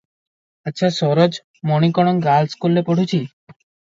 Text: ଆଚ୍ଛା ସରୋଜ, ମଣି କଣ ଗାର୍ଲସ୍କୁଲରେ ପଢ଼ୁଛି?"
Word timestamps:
ଆଚ୍ଛା 0.69 0.87
ସରୋଜ, 0.95 1.37
ମଣି 1.71 1.89
କଣ 1.97 2.13
ଗାର୍ଲସ୍କୁଲରେ 2.25 2.85
ପଢ଼ୁଛି?" 2.89 3.21